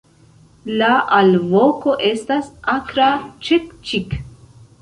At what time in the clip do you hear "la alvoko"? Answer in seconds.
0.79-1.95